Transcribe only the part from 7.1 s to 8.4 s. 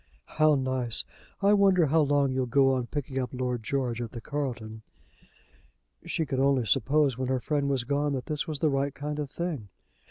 when her friend was gone, that